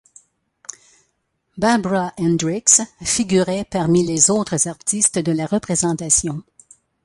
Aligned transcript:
Barbara 1.59 2.11
Hendricks 2.17 2.81
figurait 3.03 3.65
parmi 3.69 4.03
les 4.03 4.31
autres 4.31 4.67
artistes 4.67 5.19
de 5.19 5.31
la 5.31 5.45
représentation. 5.45 6.41